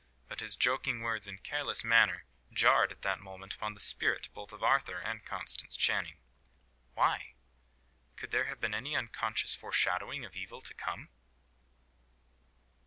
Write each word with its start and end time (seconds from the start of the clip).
But 0.27 0.39
his 0.39 0.55
joking 0.55 1.01
words 1.01 1.27
and 1.27 1.43
careless 1.43 1.83
manner 1.83 2.25
jarred 2.51 2.91
at 2.91 3.03
that 3.03 3.19
moment 3.19 3.53
upon 3.53 3.75
the 3.75 3.79
spirit 3.79 4.29
both 4.33 4.51
of 4.51 4.63
Arthur 4.63 4.97
and 4.97 5.23
Constance 5.23 5.77
Channing. 5.77 6.17
Why? 6.95 7.35
Could 8.15 8.31
there 8.31 8.45
have 8.45 8.59
been 8.59 8.73
any 8.73 8.95
unconscious 8.95 9.53
foreshadowing 9.53 10.25
of 10.25 10.35
evil 10.35 10.59
to 10.59 10.73
come? 10.73 11.09